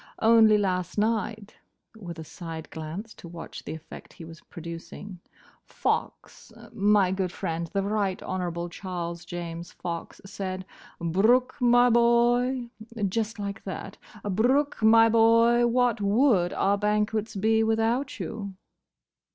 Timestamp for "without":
17.61-18.19